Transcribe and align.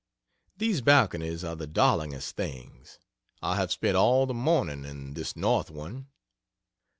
These 0.57 0.81
balconies 0.81 1.43
are 1.43 1.55
the 1.55 1.67
darlingest 1.67 2.31
things. 2.31 2.97
I 3.43 3.55
have 3.57 3.71
spent 3.71 3.95
all 3.95 4.25
the 4.25 4.33
morning 4.33 4.83
in 4.83 5.13
this 5.13 5.35
north 5.35 5.69
one. 5.69 6.07